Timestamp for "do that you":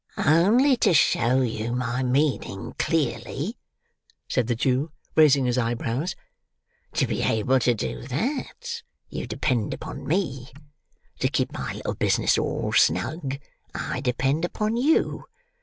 7.75-9.27